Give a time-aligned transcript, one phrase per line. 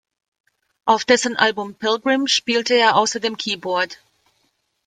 [0.85, 3.99] Auf dessen Album "Pilgrim" spielte er außerdem Keyboard.